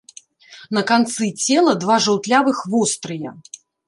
На 0.77 0.81
канцы 0.91 1.27
цела 1.47 1.75
два 1.83 1.97
жаўтлявых 2.05 2.57
вострыя. 2.73 3.35